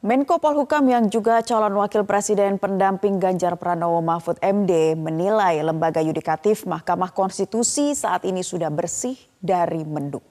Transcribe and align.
Menko 0.00 0.40
Polhukam 0.40 0.88
yang 0.88 1.12
juga 1.12 1.44
calon 1.44 1.76
wakil 1.76 2.08
presiden 2.08 2.56
pendamping 2.56 3.20
Ganjar 3.20 3.60
Pranowo 3.60 4.00
Mahfud 4.00 4.40
MD 4.40 4.96
menilai 4.96 5.60
lembaga 5.60 6.00
yudikatif 6.00 6.64
Mahkamah 6.64 7.12
Konstitusi 7.12 7.92
saat 7.92 8.24
ini 8.24 8.40
sudah 8.40 8.72
bersih 8.72 9.12
dari 9.44 9.84
mendung. 9.84 10.24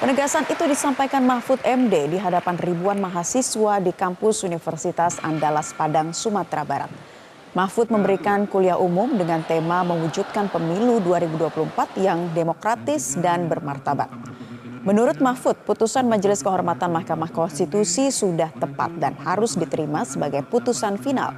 Penegasan 0.00 0.48
itu 0.48 0.64
disampaikan 0.64 1.28
Mahfud 1.28 1.60
MD 1.60 2.16
di 2.16 2.16
hadapan 2.16 2.56
ribuan 2.56 2.96
mahasiswa 3.04 3.76
di 3.76 3.92
kampus 3.92 4.48
Universitas 4.48 5.20
Andalas 5.20 5.76
Padang, 5.76 6.16
Sumatera 6.16 6.64
Barat. 6.64 6.92
Mahfud 7.52 7.92
memberikan 7.92 8.48
kuliah 8.48 8.80
umum 8.80 9.12
dengan 9.12 9.44
tema 9.44 9.84
mewujudkan 9.84 10.48
pemilu 10.48 11.04
2024 11.04 12.00
yang 12.00 12.32
demokratis 12.32 13.12
dan 13.20 13.44
bermartabat. 13.44 14.37
Menurut 14.86 15.18
Mahfud, 15.18 15.58
putusan 15.66 16.06
Majelis 16.06 16.38
Kehormatan 16.38 16.94
Mahkamah 16.94 17.34
Konstitusi 17.34 18.14
sudah 18.14 18.54
tepat 18.54 18.94
dan 19.02 19.18
harus 19.18 19.58
diterima 19.58 20.06
sebagai 20.06 20.46
putusan 20.46 21.00
final. 21.02 21.34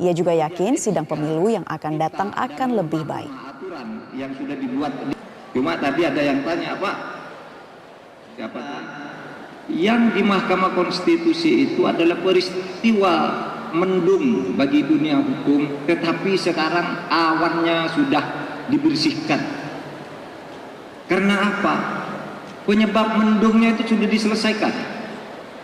Ia 0.00 0.16
juga 0.16 0.32
yakin 0.32 0.80
sidang 0.80 1.04
pemilu 1.04 1.52
yang 1.52 1.66
akan 1.68 2.00
datang 2.00 2.32
akan 2.32 2.80
lebih 2.80 3.04
baik. 3.04 3.28
yang 4.16 4.32
sudah 4.34 4.56
dibuat, 4.58 4.90
cuma 5.54 5.78
tadi 5.78 6.02
ada 6.02 6.18
yang 6.18 6.42
tanya 6.42 6.74
Pak, 6.74 6.96
siapa? 8.34 8.60
Yang 9.70 10.02
di 10.18 10.22
Mahkamah 10.26 10.72
Konstitusi 10.74 11.70
itu 11.70 11.86
adalah 11.86 12.18
peristiwa 12.18 13.14
mendung 13.70 14.58
bagi 14.58 14.82
dunia 14.82 15.20
hukum, 15.20 15.86
tetapi 15.86 16.34
sekarang 16.34 17.06
awannya 17.06 17.86
sudah 17.94 18.24
dibersihkan. 18.66 19.38
Karena 21.06 21.36
apa? 21.54 21.99
Penyebab 22.70 23.18
mendungnya 23.18 23.74
itu 23.74 23.98
sudah 23.98 24.06
diselesaikan. 24.06 24.74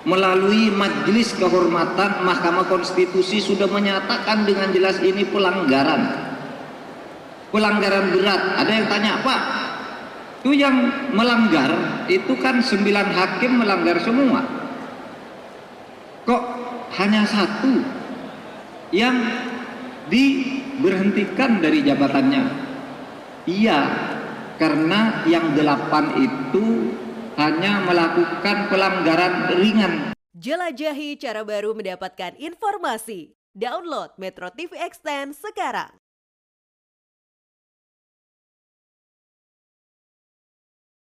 Melalui 0.06 0.74
majelis 0.74 1.34
kehormatan 1.38 2.26
Mahkamah 2.26 2.66
Konstitusi 2.66 3.38
sudah 3.38 3.70
menyatakan 3.70 4.42
dengan 4.42 4.74
jelas 4.74 4.98
ini 5.02 5.22
pelanggaran. 5.22 6.02
Pelanggaran 7.54 8.10
berat. 8.10 8.42
Ada 8.58 8.70
yang 8.74 8.86
tanya 8.90 9.22
Pak 9.22 9.40
itu 10.46 10.62
yang 10.62 11.10
melanggar 11.10 11.74
itu 12.06 12.38
kan 12.38 12.62
sembilan 12.62 13.06
hakim 13.10 13.66
melanggar 13.66 13.98
semua. 13.98 14.46
Kok 16.22 16.42
hanya 17.02 17.26
satu 17.26 17.82
yang 18.94 19.26
diberhentikan 20.06 21.58
dari 21.58 21.82
jabatannya? 21.82 22.44
Iya 23.50 23.78
karena 24.56 25.24
yang 25.28 25.52
delapan 25.52 26.12
itu 26.20 26.92
hanya 27.36 27.84
melakukan 27.84 28.68
pelanggaran 28.72 29.34
ringan. 29.56 29.94
Jelajahi 30.36 31.16
cara 31.16 31.44
baru 31.44 31.72
mendapatkan 31.72 32.36
informasi. 32.36 33.36
Download 33.56 34.12
Metro 34.20 34.52
TV 34.52 34.76
Extend 34.76 35.32
sekarang. 35.32 35.96